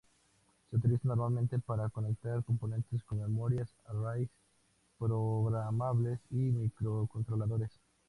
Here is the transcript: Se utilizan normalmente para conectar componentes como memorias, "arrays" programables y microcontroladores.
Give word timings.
Se 0.71 0.77
utilizan 0.77 1.09
normalmente 1.09 1.59
para 1.59 1.87
conectar 1.89 2.43
componentes 2.43 3.03
como 3.03 3.21
memorias, 3.21 3.69
"arrays" 3.85 4.31
programables 4.97 6.17
y 6.31 6.37
microcontroladores. 6.37 7.69